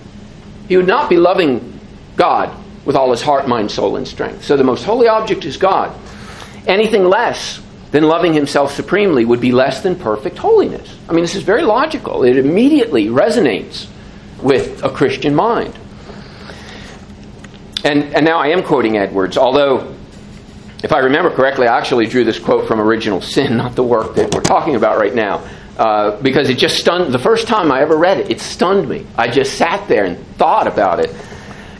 [0.67, 1.79] He would not be loving
[2.15, 4.43] God with all his heart, mind, soul, and strength.
[4.43, 5.97] So the most holy object is God.
[6.67, 7.62] Anything less
[7.93, 10.97] than loving himself supremely would be less than perfect holiness.
[11.07, 12.23] I mean, this is very logical.
[12.23, 13.87] It immediately resonates
[14.41, 15.77] with a Christian mind.
[17.85, 19.93] And, and now I am quoting Edwards, although,
[20.83, 24.15] if I remember correctly, I actually drew this quote from Original Sin, not the work
[24.15, 25.47] that we're talking about right now.
[25.77, 29.05] Uh, because it just stunned the first time I ever read it, it stunned me.
[29.15, 31.15] I just sat there and thought about it.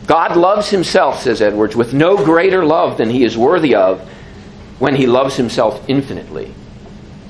[0.06, 4.08] God loves himself, says Edwards, with no greater love than he is worthy of,
[4.78, 6.52] when he loves himself infinitely.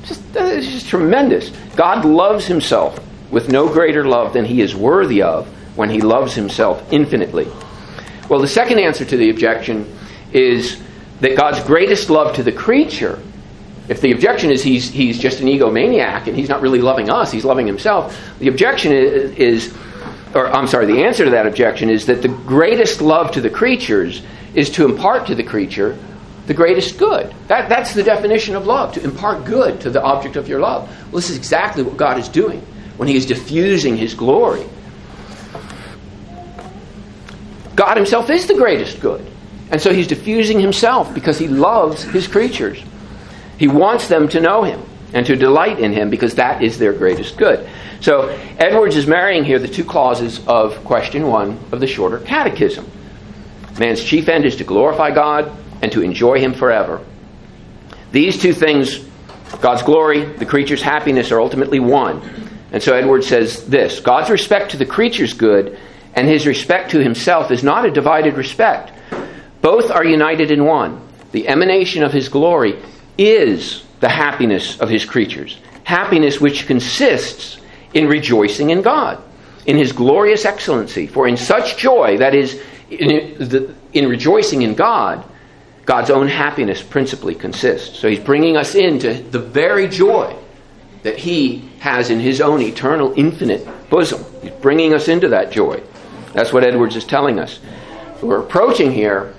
[0.04, 1.50] Just, uh, it's just tremendous.
[1.76, 2.98] God loves himself
[3.30, 7.48] with no greater love than he is worthy of when he loves himself infinitely.
[8.28, 9.92] Well, the second answer to the objection
[10.32, 10.80] is
[11.20, 13.20] that God's greatest love to the creature,
[13.88, 17.30] if the objection is he's, he's just an egomaniac and he's not really loving us,
[17.30, 19.76] he's loving himself, the objection is, is,
[20.34, 23.50] or I'm sorry, the answer to that objection is that the greatest love to the
[23.50, 24.22] creatures
[24.54, 25.98] is to impart to the creature
[26.46, 27.34] the greatest good.
[27.48, 30.88] That, that's the definition of love, to impart good to the object of your love.
[31.04, 32.60] Well, this is exactly what God is doing
[32.96, 34.66] when He is diffusing His glory.
[37.74, 39.26] God Himself is the greatest good.
[39.70, 42.82] And so He's diffusing Himself because He loves His creatures.
[43.58, 44.82] He wants them to know Him
[45.14, 47.68] and to delight in Him because that is their greatest good.
[48.00, 48.28] So
[48.58, 52.90] Edwards is marrying here the two clauses of question one of the shorter catechism.
[53.78, 55.50] Man's chief end is to glorify God
[55.84, 57.04] and to enjoy Him forever.
[58.10, 59.00] These two things,
[59.60, 62.22] God's glory, the creature's happiness, are ultimately one.
[62.72, 65.78] And so Edwards says this God's respect to the creature's good
[66.14, 68.92] and his respect to himself is not a divided respect.
[69.60, 71.06] Both are united in one.
[71.32, 72.80] The emanation of his glory
[73.18, 77.58] is the happiness of his creatures, happiness which consists
[77.92, 79.22] in rejoicing in God,
[79.66, 81.06] in his glorious excellency.
[81.06, 85.28] For in such joy, that is, in, in rejoicing in God,
[85.84, 87.98] God's own happiness principally consists.
[87.98, 90.34] So he's bringing us into the very joy
[91.02, 94.24] that he has in his own eternal, infinite bosom.
[94.40, 95.82] He's bringing us into that joy.
[96.32, 97.60] That's what Edwards is telling us.
[98.22, 99.34] We're approaching here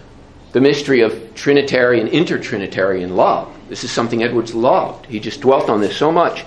[0.51, 3.53] the mystery of Trinitarian, intertrinitarian love.
[3.67, 5.07] This is something Edwards loved.
[5.07, 6.45] He just dwelt on this so much.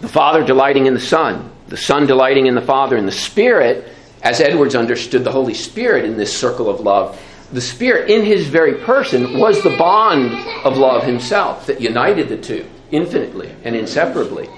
[0.00, 3.88] The Father delighting in the Son, the Son delighting in the Father, and the Spirit,
[4.22, 7.20] as Edwards understood the Holy Spirit in this circle of love,
[7.54, 10.32] the Spirit in his very person was the bond
[10.64, 14.48] of love himself that united the two infinitely and inseparably.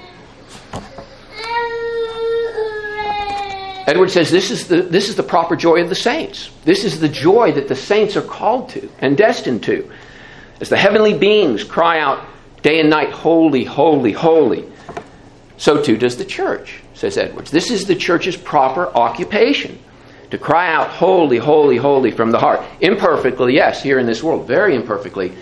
[3.86, 6.50] Edward says this is, the, this is the proper joy of the saints.
[6.64, 9.92] This is the joy that the saints are called to and destined to.
[10.60, 12.26] As the heavenly beings cry out
[12.62, 14.64] day and night, Holy, holy, holy,
[15.58, 17.50] so too does the church, says Edwards.
[17.50, 19.78] This is the church's proper occupation
[20.30, 22.62] to cry out, Holy, holy, holy from the heart.
[22.80, 25.32] Imperfectly, yes, here in this world, very imperfectly,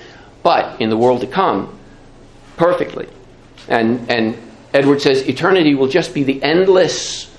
[0.42, 1.78] but in the world to come,
[2.56, 3.08] perfectly.
[3.68, 4.36] And, and
[4.72, 7.34] Edward says eternity will just be the endless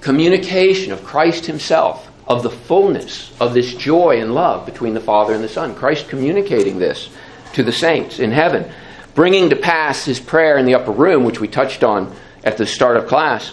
[0.00, 5.34] communication of Christ Himself, of the fullness of this joy and love between the Father
[5.34, 5.74] and the Son.
[5.74, 7.08] Christ communicating this
[7.54, 8.70] to the saints in heaven,
[9.14, 12.66] bringing to pass His prayer in the upper room, which we touched on at the
[12.66, 13.48] start of class,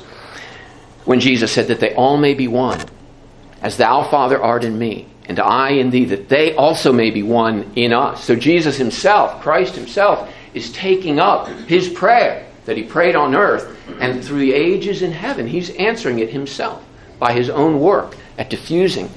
[1.05, 2.79] when Jesus said that they all may be one,
[3.63, 7.23] as Thou, Father, art in me, and I in Thee, that they also may be
[7.23, 8.23] one in us.
[8.23, 13.77] So Jesus Himself, Christ Himself, is taking up his prayer that he prayed on earth,
[13.99, 16.83] and through the ages in heaven, he's answering it himself
[17.19, 19.09] by his own work at diffusing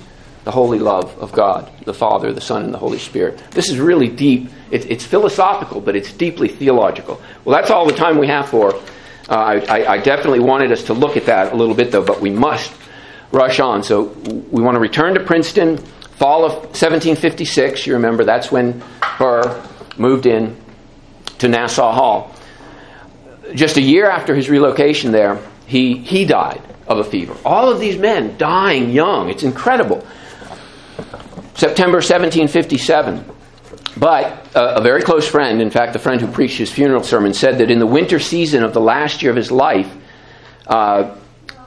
[0.44, 3.38] the holy love of God, the Father, the Son, and the Holy Spirit.
[3.50, 4.48] This is really deep.
[4.70, 7.20] It, it's philosophical, but it's deeply theological.
[7.44, 8.74] Well, that's all the time we have for.
[9.28, 12.20] Uh, I, I definitely wanted us to look at that a little bit, though, but
[12.20, 12.72] we must
[13.32, 13.82] rush on.
[13.82, 17.86] So we want to return to Princeton, fall of 1756.
[17.86, 18.82] You remember that's when
[19.18, 19.62] Burr
[19.96, 20.56] moved in
[21.38, 22.34] to Nassau Hall.
[23.54, 27.36] Just a year after his relocation there, he, he died of a fever.
[27.44, 29.28] All of these men dying young.
[29.28, 30.06] It's incredible.
[31.54, 33.24] September 1757.
[33.96, 37.32] But uh, a very close friend, in fact, the friend who preached his funeral sermon,
[37.32, 39.90] said that in the winter season of the last year of his life,
[40.66, 41.16] uh,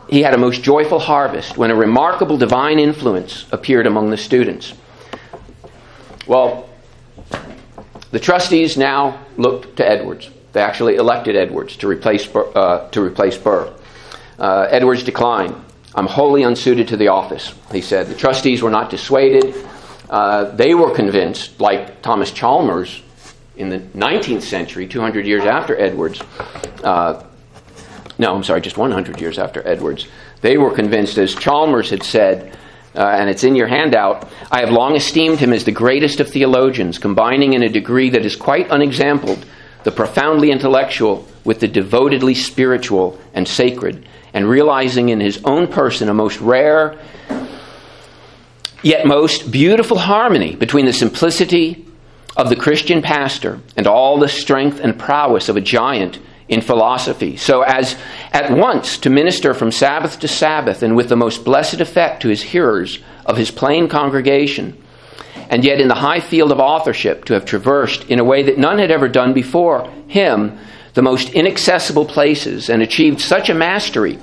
[0.10, 4.74] he had a most joyful harvest when a remarkable divine influence appeared among the students.
[6.28, 6.70] Well,
[8.12, 10.30] the trustees now looked to Edwards.
[10.54, 13.72] They actually elected Edwards to replace, uh, to replace Burr.
[14.40, 15.56] Uh, Edwards declined.
[15.94, 18.08] I'm wholly unsuited to the office, he said.
[18.08, 19.54] The trustees were not dissuaded.
[20.10, 23.02] Uh, they were convinced, like Thomas Chalmers
[23.58, 26.22] in the 19th century, 200 years after Edwards.
[26.84, 27.24] Uh,
[28.20, 30.06] no, I'm sorry, just 100 years after Edwards.
[30.42, 32.56] They were convinced, as Chalmers had said,
[32.94, 34.30] uh, and it's in your handout.
[34.52, 38.26] I have long esteemed him as the greatest of theologians, combining in a degree that
[38.26, 39.46] is quite unexampled
[39.84, 46.10] the profoundly intellectual with the devotedly spiritual and sacred, and realizing in his own person
[46.10, 47.00] a most rare
[48.82, 51.86] yet most beautiful harmony between the simplicity
[52.38, 57.38] of the Christian pastor and all the strength and prowess of a giant in philosophy,
[57.38, 57.96] so as
[58.34, 62.28] at once to minister from Sabbath to Sabbath and with the most blessed effect to
[62.28, 64.76] his hearers of his plain congregation,
[65.50, 68.58] and yet in the high field of authorship to have traversed in a way that
[68.58, 70.58] none had ever done before him
[70.96, 74.18] the most inaccessible places and achieved such a mastery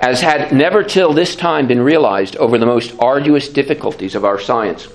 [0.00, 4.38] as had never till this time been realized over the most arduous difficulties of our
[4.38, 4.86] science.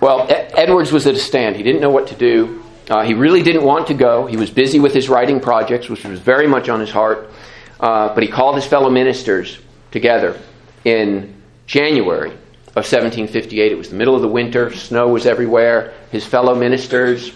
[0.00, 1.56] Well, Edwards was at a stand.
[1.56, 2.61] He didn't know what to do.
[2.90, 4.26] Uh, he really didn't want to go.
[4.26, 7.30] He was busy with his writing projects, which was very much on his heart.
[7.78, 9.58] Uh, but he called his fellow ministers
[9.90, 10.38] together
[10.84, 11.34] in
[11.66, 13.72] January of 1758.
[13.72, 15.92] It was the middle of the winter, snow was everywhere.
[16.10, 17.32] His fellow ministers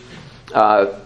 [0.54, 0.98] uh,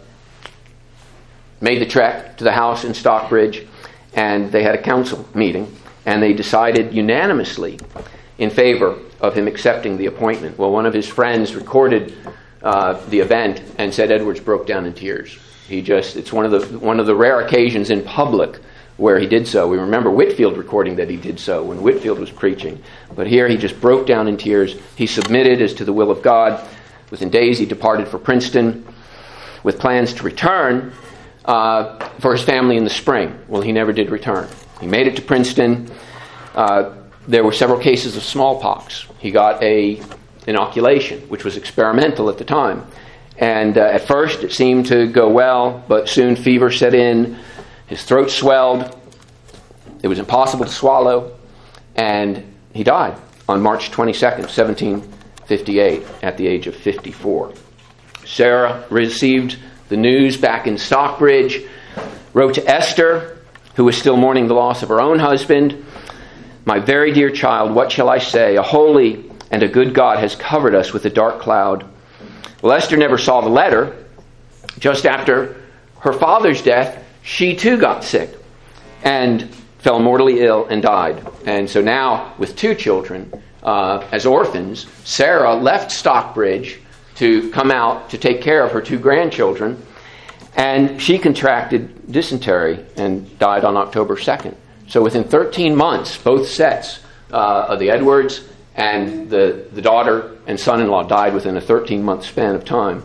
[1.60, 3.66] made the trek to the house in Stockbridge,
[4.14, 5.74] and they had a council meeting,
[6.06, 7.78] and they decided unanimously
[8.38, 10.58] in favor of him accepting the appointment.
[10.58, 12.14] Well, one of his friends recorded
[12.62, 15.38] uh, the event and said Edwards broke down in tears.
[15.66, 18.60] He just, it's one of, the, one of the rare occasions in public
[18.96, 19.66] where he did so.
[19.66, 22.82] We remember Whitefield recording that he did so when Whitefield was preaching.
[23.14, 24.76] But here he just broke down in tears.
[24.96, 26.68] He submitted as to the will of God.
[27.10, 28.86] Within days, he departed for Princeton
[29.62, 30.92] with plans to return
[31.46, 33.38] uh, for his family in the spring.
[33.48, 34.48] Well, he never did return.
[34.80, 35.90] He made it to Princeton.
[36.54, 36.94] Uh,
[37.26, 39.06] there were several cases of smallpox.
[39.18, 40.02] He got a
[40.46, 42.86] inoculation, which was experimental at the time.
[43.38, 47.38] And uh, at first it seemed to go well, but soon fever set in,
[47.86, 48.96] his throat swelled,
[50.02, 51.36] it was impossible to swallow,
[51.96, 53.18] and he died
[53.48, 57.52] on March 22nd, 1758, at the age of 54.
[58.24, 61.62] Sarah received the news back in Stockbridge,
[62.32, 63.38] wrote to Esther,
[63.74, 65.84] who was still mourning the loss of her own husband.
[66.64, 68.56] My very dear child, what shall I say?
[68.56, 71.84] A holy and a good God has covered us with a dark cloud.
[72.62, 73.96] Well, Esther never saw the letter.
[74.78, 75.60] Just after
[76.00, 78.30] her father's death, she too got sick
[79.02, 81.26] and fell mortally ill and died.
[81.46, 86.80] And so now, with two children uh, as orphans, Sarah left Stockbridge
[87.16, 89.82] to come out to take care of her two grandchildren.
[90.54, 94.54] And she contracted dysentery and died on October 2nd.
[94.88, 97.00] So within 13 months, both sets
[97.32, 98.48] uh, of the Edwards
[98.80, 102.64] and the, the daughter and son in law died within a 13 month span of
[102.64, 103.02] time.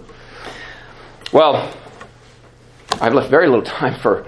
[1.33, 1.75] Well,
[3.01, 4.25] I've left very little time for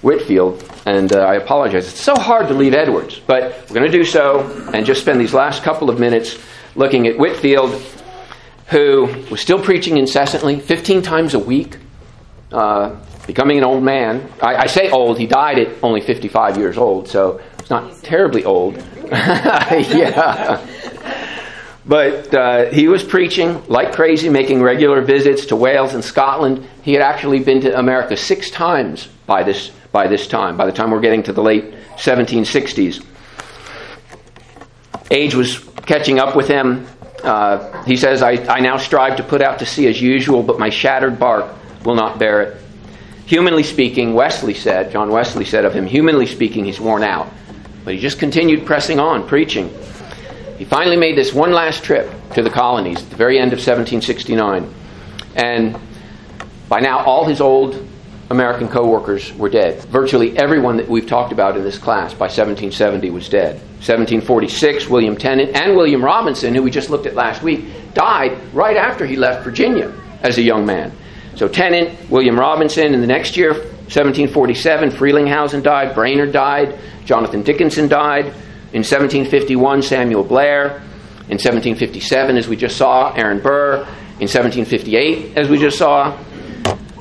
[0.00, 1.86] Whitefield, and uh, I apologize.
[1.86, 4.40] It's so hard to leave Edwards, but we're going to do so
[4.72, 6.38] and just spend these last couple of minutes
[6.74, 7.72] looking at Whitefield,
[8.68, 11.76] who was still preaching incessantly, 15 times a week,
[12.52, 14.30] uh, becoming an old man.
[14.40, 18.44] I, I, say old, he died at only 55 years old, so it's not terribly
[18.44, 18.76] old.
[19.10, 20.64] yeah.
[21.84, 26.64] But uh, he was preaching like crazy, making regular visits to Wales and Scotland.
[26.82, 30.70] He had actually been to America six times by this, by this time, by the
[30.70, 33.04] time we're getting to the late 1760s.
[35.10, 36.86] Age was catching up with him.
[37.24, 40.60] Uh, he says, I, I now strive to put out to sea as usual, but
[40.60, 41.52] my shattered bark
[41.84, 42.62] will not bear it.
[43.26, 47.28] Humanly speaking, Wesley said, John Wesley said of him, humanly speaking, he's worn out.
[47.86, 49.72] But he just continued pressing on, preaching.
[50.58, 53.60] He finally made this one last trip to the colonies at the very end of
[53.60, 54.74] 1769.
[55.36, 55.78] And
[56.68, 57.86] by now, all his old
[58.28, 59.84] American co workers were dead.
[59.84, 63.54] Virtually everyone that we've talked about in this class by 1770 was dead.
[63.76, 68.76] 1746, William Tennent and William Robinson, who we just looked at last week, died right
[68.76, 70.90] after he left Virginia as a young man.
[71.36, 76.76] So Tennent, William Robinson, and the next year, 1747, Frelinghuysen died, Brainerd died,
[77.06, 78.26] Jonathan Dickinson died.
[78.72, 80.82] In 1751, Samuel Blair.
[81.28, 83.78] In 1757, as we just saw, Aaron Burr.
[84.20, 86.16] In 1758, as we just saw,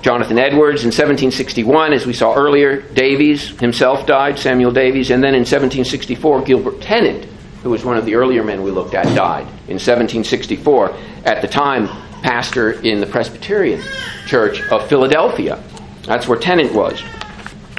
[0.01, 0.83] Jonathan Edwards.
[0.83, 5.09] In 1761, as we saw earlier, Davies himself died, Samuel Davies.
[5.09, 7.25] And then in 1764, Gilbert Tennent,
[7.63, 10.95] who was one of the earlier men we looked at, died in 1764.
[11.25, 11.87] At the time,
[12.21, 13.81] pastor in the Presbyterian
[14.27, 15.61] Church of Philadelphia.
[16.03, 17.01] That's where Tennent was.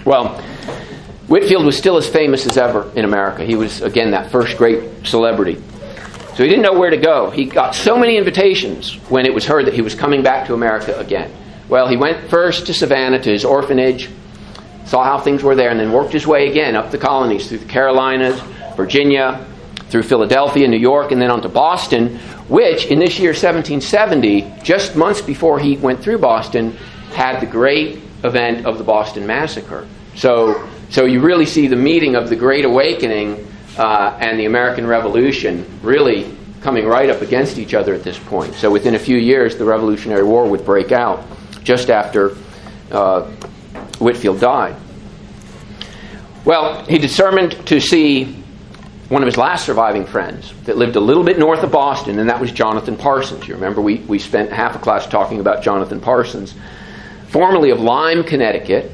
[0.05, 0.43] Well,
[1.29, 3.45] Whitefield was still as famous as ever in America.
[3.45, 5.61] He was, again, that first great celebrity.
[6.37, 7.31] So he didn't know where to go.
[7.31, 10.55] He got so many invitations when it was heard that he was coming back to
[10.55, 11.33] America again.
[11.69, 14.09] Well, he went first to Savannah, to his orphanage,
[14.85, 17.59] saw how things were there, and then worked his way again up the colonies through
[17.59, 18.41] the Carolinas,
[18.77, 19.45] Virginia,
[19.89, 22.19] through Philadelphia, New York, and then on to Boston,
[22.49, 26.73] which in this year 1770, just months before he went through Boston,
[27.15, 29.89] had the great event of the Boston Massacre.
[30.15, 34.87] So so you really see the meeting of the Great Awakening uh, and the American
[34.87, 38.55] Revolution really coming right up against each other at this point.
[38.55, 41.25] So within a few years, the Revolutionary War would break out
[41.63, 42.37] just after
[42.91, 43.31] uh,
[43.99, 44.77] Whitefield died.
[46.45, 48.43] Well, he determined to see
[49.09, 52.29] one of his last surviving friends that lived a little bit north of Boston, and
[52.29, 53.47] that was Jonathan Parsons.
[53.47, 56.55] You remember we, we spent half a class talking about Jonathan Parsons,
[57.29, 58.91] formerly of Lyme, Connecticut,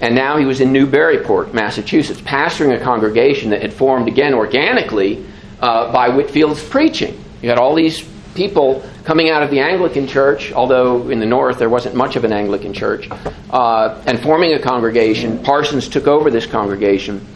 [0.00, 5.24] and now he was in Newburyport, Massachusetts, pastoring a congregation that had formed again organically
[5.60, 7.22] uh, by Whitefield's preaching.
[7.42, 8.02] You had all these
[8.34, 12.24] people coming out of the Anglican church, although in the north there wasn't much of
[12.24, 13.08] an Anglican church,
[13.50, 15.42] uh, and forming a congregation.
[15.42, 17.26] Parsons took over this congregation.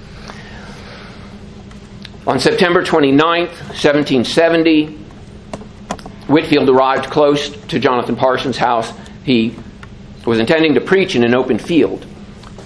[2.26, 4.86] On September 29th, 1770,
[6.28, 8.90] Whitefield arrived close to Jonathan Parsons' house.
[9.24, 9.54] He
[10.24, 12.06] was intending to preach in an open field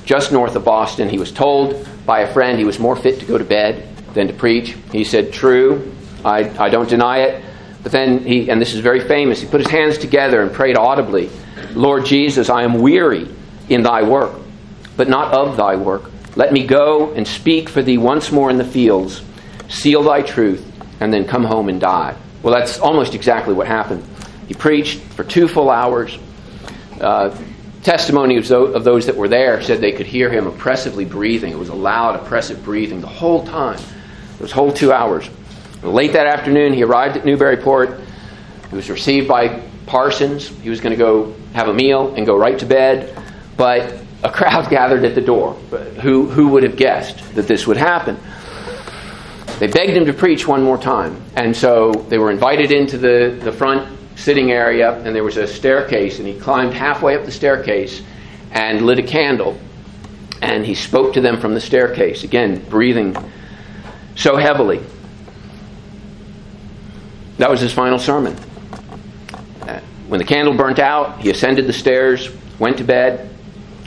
[0.08, 1.06] just north of Boston.
[1.10, 4.26] He was told by a friend he was more fit to go to bed than
[4.26, 4.74] to preach.
[4.90, 5.92] He said, True,
[6.24, 7.44] I, I don't deny it.
[7.82, 10.78] But then he, and this is very famous, he put his hands together and prayed
[10.78, 11.28] audibly
[11.74, 13.28] Lord Jesus, I am weary
[13.68, 14.32] in thy work,
[14.96, 16.10] but not of thy work.
[16.36, 19.22] Let me go and speak for thee once more in the fields,
[19.68, 20.64] seal thy truth,
[21.00, 22.16] and then come home and die.
[22.42, 24.02] Well, that's almost exactly what happened.
[24.46, 26.18] He preached for two full hours.
[26.98, 27.36] Uh,
[27.82, 31.52] testimony of those that were there said they could hear him oppressively breathing.
[31.52, 33.78] It was a loud, oppressive breathing the whole time,
[34.38, 35.28] those whole two hours.
[35.82, 38.00] Late that afternoon, he arrived at Newburyport.
[38.70, 40.48] He was received by Parsons.
[40.48, 43.16] He was going to go have a meal and go right to bed.
[43.56, 45.54] But a crowd gathered at the door.
[46.02, 48.18] Who, who would have guessed that this would happen?
[49.58, 51.20] they begged him to preach one more time.
[51.34, 55.46] And so they were invited into the, the front sitting area, and there was a
[55.46, 58.02] staircase, and he climbed halfway up the staircase
[58.50, 59.58] and lit a candle.
[60.42, 63.16] And he spoke to them from the staircase, again, breathing
[64.16, 64.82] so heavily.
[67.38, 68.36] That was his final sermon.
[69.62, 73.30] Uh, when the candle burnt out, he ascended the stairs, went to bed.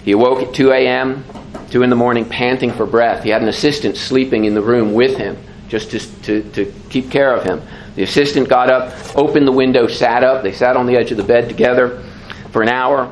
[0.05, 1.25] He awoke at 2 a.m.,
[1.71, 3.23] 2 in the morning, panting for breath.
[3.23, 7.11] He had an assistant sleeping in the room with him just to, to, to keep
[7.11, 7.61] care of him.
[7.95, 10.43] The assistant got up, opened the window, sat up.
[10.43, 12.03] They sat on the edge of the bed together
[12.51, 13.11] for an hour.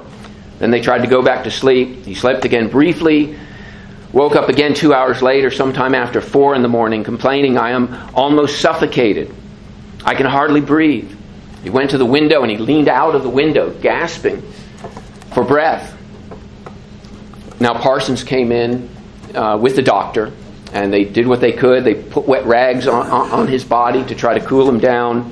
[0.59, 2.05] Then they tried to go back to sleep.
[2.05, 3.38] He slept again briefly,
[4.11, 7.93] woke up again two hours later, sometime after 4 in the morning, complaining, I am
[8.13, 9.34] almost suffocated.
[10.03, 11.11] I can hardly breathe.
[11.63, 14.41] He went to the window and he leaned out of the window, gasping
[15.34, 15.95] for breath.
[17.59, 18.89] Now, Parsons came in
[19.36, 20.32] uh, with the doctor,
[20.74, 21.84] and they did what they could.
[21.84, 25.32] They put wet rags on, on his body to try to cool him down.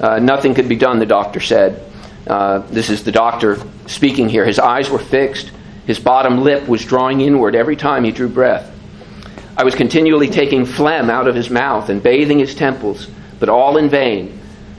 [0.00, 1.82] Uh, nothing could be done, the doctor said.
[2.26, 4.44] Uh, this is the doctor speaking here.
[4.44, 5.52] His eyes were fixed,
[5.86, 8.72] his bottom lip was drawing inward every time he drew breath.
[9.56, 13.08] I was continually taking phlegm out of his mouth and bathing his temples,
[13.38, 14.38] but all in vain.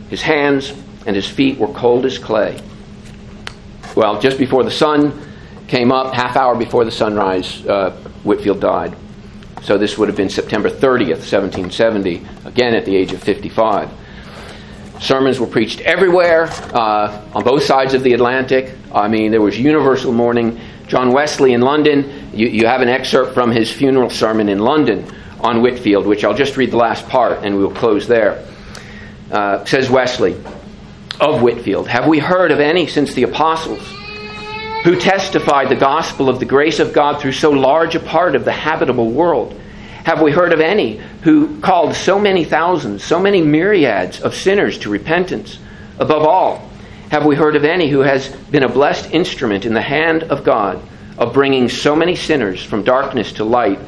[0.10, 0.74] His hands
[1.06, 2.62] and his feet were cold as clay.
[3.96, 5.20] Well, just before the sun
[5.68, 7.92] came up, half hour before the sunrise, uh,
[8.24, 8.96] Whitefield died.
[9.62, 13.90] So this would have been September 30th, 1770, again at the age of 55.
[15.00, 18.74] Sermons were preached everywhere uh, on both sides of the Atlantic.
[18.94, 20.60] I mean, there was universal mourning.
[20.88, 25.06] John Wesley in London, you, you have an excerpt from his funeral sermon in London
[25.40, 28.44] on Whitefield, which I'll just read the last part and we'll close there.
[29.32, 30.36] Uh, says Wesley
[31.20, 33.82] of Whitefield, Have we heard of any since the apostles
[34.88, 38.46] who testified the gospel of the grace of God through so large a part of
[38.46, 39.54] the habitable world?
[40.06, 44.78] Have we heard of any who called so many thousands, so many myriads of sinners
[44.78, 45.60] to repentance?
[46.00, 46.70] Above all,
[47.12, 50.46] have we heard of any who has been a blessed instrument in the hand of
[50.46, 50.82] God
[51.18, 53.82] of bringing so many sinners from darkness to light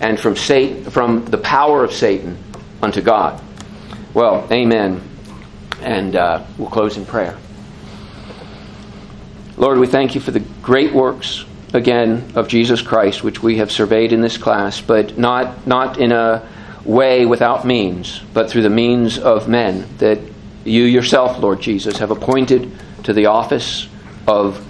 [0.00, 2.36] and from, Satan, from the power of Satan
[2.82, 3.40] unto God?
[4.12, 5.08] Well, amen.
[5.82, 7.38] And uh, we'll close in prayer.
[9.56, 11.44] Lord, we thank you for the great works,
[11.74, 16.12] again, of Jesus Christ, which we have surveyed in this class, but not, not in
[16.12, 16.46] a
[16.84, 20.18] way without means, but through the means of men that
[20.64, 22.70] you yourself, Lord Jesus, have appointed
[23.04, 23.88] to the office
[24.26, 24.64] of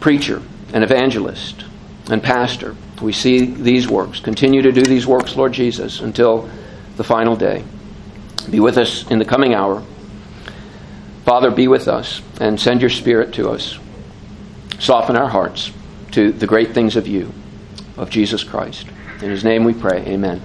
[0.00, 1.64] preacher and evangelist
[2.10, 2.74] and pastor.
[3.02, 4.20] We see these works.
[4.20, 6.48] Continue to do these works, Lord Jesus, until
[6.96, 7.64] the final day.
[8.50, 9.82] Be with us in the coming hour.
[11.28, 13.78] Father, be with us and send your Spirit to us.
[14.78, 15.70] Soften our hearts
[16.12, 17.30] to the great things of you,
[17.98, 18.86] of Jesus Christ.
[19.20, 19.98] In his name we pray.
[20.06, 20.40] Amen.